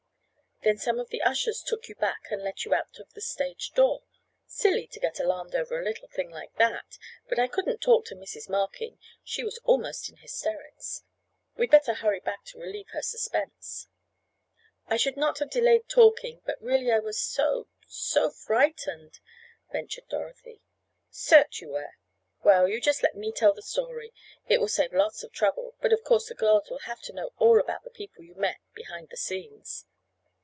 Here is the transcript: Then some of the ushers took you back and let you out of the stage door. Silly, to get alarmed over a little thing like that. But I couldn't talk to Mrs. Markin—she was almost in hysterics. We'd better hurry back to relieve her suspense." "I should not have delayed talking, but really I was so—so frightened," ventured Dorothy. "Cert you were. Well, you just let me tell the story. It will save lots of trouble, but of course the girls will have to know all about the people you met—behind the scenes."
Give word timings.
Then 0.63 0.77
some 0.77 0.99
of 0.99 1.09
the 1.09 1.23
ushers 1.23 1.63
took 1.65 1.87
you 1.89 1.95
back 1.95 2.27
and 2.29 2.43
let 2.43 2.65
you 2.65 2.73
out 2.75 2.99
of 2.99 3.11
the 3.15 3.19
stage 3.21 3.71
door. 3.73 4.03
Silly, 4.45 4.85
to 4.89 4.99
get 4.99 5.19
alarmed 5.19 5.55
over 5.55 5.79
a 5.79 5.83
little 5.83 6.07
thing 6.09 6.29
like 6.29 6.53
that. 6.57 6.99
But 7.27 7.39
I 7.39 7.47
couldn't 7.47 7.79
talk 7.81 8.05
to 8.05 8.15
Mrs. 8.15 8.47
Markin—she 8.47 9.43
was 9.43 9.57
almost 9.63 10.07
in 10.07 10.17
hysterics. 10.17 11.01
We'd 11.57 11.71
better 11.71 11.95
hurry 11.95 12.19
back 12.19 12.45
to 12.45 12.59
relieve 12.59 12.89
her 12.89 13.01
suspense." 13.01 13.87
"I 14.85 14.97
should 14.97 15.17
not 15.17 15.39
have 15.39 15.49
delayed 15.49 15.89
talking, 15.89 16.43
but 16.45 16.61
really 16.61 16.91
I 16.91 16.99
was 16.99 17.19
so—so 17.19 18.29
frightened," 18.29 19.19
ventured 19.71 20.09
Dorothy. 20.09 20.61
"Cert 21.11 21.59
you 21.59 21.69
were. 21.69 21.95
Well, 22.43 22.67
you 22.67 22.79
just 22.79 23.01
let 23.01 23.15
me 23.15 23.31
tell 23.31 23.55
the 23.55 23.63
story. 23.63 24.13
It 24.47 24.59
will 24.61 24.67
save 24.67 24.93
lots 24.93 25.23
of 25.23 25.31
trouble, 25.31 25.73
but 25.81 25.91
of 25.91 26.03
course 26.03 26.27
the 26.29 26.35
girls 26.35 26.69
will 26.69 26.81
have 26.85 27.01
to 27.01 27.13
know 27.13 27.31
all 27.39 27.59
about 27.59 27.83
the 27.83 27.89
people 27.89 28.23
you 28.23 28.35
met—behind 28.35 29.07
the 29.09 29.17
scenes." 29.17 29.87